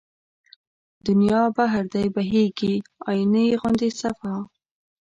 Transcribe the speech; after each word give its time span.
دنيا 1.07 1.41
بحر 1.55 1.83
دی 1.93 2.05
بهيږي 2.15 2.73
آينه 3.09 3.45
غوندې 3.59 3.89
صفا 3.99 4.33